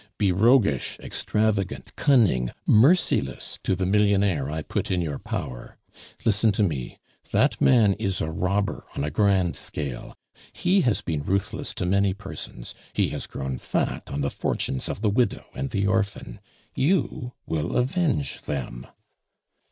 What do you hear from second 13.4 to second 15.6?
fat on the fortunes of the widow